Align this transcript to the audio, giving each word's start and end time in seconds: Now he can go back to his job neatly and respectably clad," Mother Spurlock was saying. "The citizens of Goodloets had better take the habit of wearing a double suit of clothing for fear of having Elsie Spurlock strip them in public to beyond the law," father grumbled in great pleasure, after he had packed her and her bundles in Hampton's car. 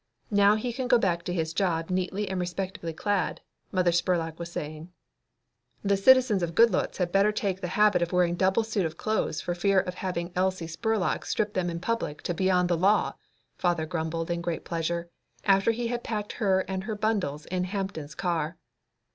Now 0.31 0.55
he 0.55 0.73
can 0.73 0.87
go 0.87 0.97
back 0.97 1.21
to 1.25 1.31
his 1.33 1.53
job 1.53 1.91
neatly 1.91 2.27
and 2.27 2.39
respectably 2.39 2.91
clad," 2.91 3.39
Mother 3.71 3.91
Spurlock 3.91 4.39
was 4.39 4.51
saying. 4.51 4.91
"The 5.83 5.95
citizens 5.95 6.41
of 6.41 6.55
Goodloets 6.55 6.97
had 6.97 7.11
better 7.11 7.31
take 7.31 7.61
the 7.61 7.67
habit 7.77 8.01
of 8.01 8.11
wearing 8.11 8.33
a 8.33 8.37
double 8.37 8.63
suit 8.63 8.83
of 8.87 8.97
clothing 8.97 9.35
for 9.45 9.53
fear 9.53 9.79
of 9.79 9.93
having 9.93 10.31
Elsie 10.35 10.65
Spurlock 10.65 11.23
strip 11.25 11.53
them 11.53 11.69
in 11.69 11.79
public 11.79 12.23
to 12.23 12.33
beyond 12.33 12.67
the 12.67 12.75
law," 12.77 13.13
father 13.59 13.85
grumbled 13.85 14.31
in 14.31 14.41
great 14.41 14.65
pleasure, 14.65 15.07
after 15.45 15.69
he 15.69 15.85
had 15.89 16.03
packed 16.03 16.31
her 16.41 16.61
and 16.61 16.85
her 16.85 16.95
bundles 16.95 17.45
in 17.45 17.65
Hampton's 17.65 18.15
car. 18.15 18.57